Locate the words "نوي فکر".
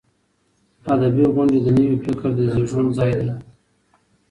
1.77-2.29